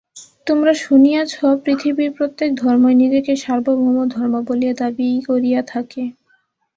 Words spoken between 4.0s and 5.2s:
ধর্ম বলিয়া দাবী